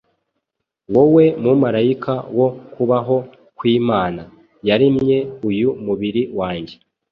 [0.93, 3.17] Wowe mumarayika wo kubaho
[3.57, 4.21] kwImana,
[4.67, 5.17] Yaremye
[5.49, 6.75] uyu mubiri wanjye,